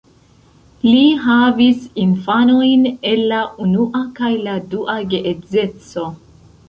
Li 0.85 1.01
havis 1.25 1.83
infanojn 2.05 2.87
el 3.11 3.23
la 3.33 3.43
unua 3.67 4.03
kaj 4.21 4.31
la 4.49 4.57
dua 4.73 4.97
geedzeco. 5.13 6.09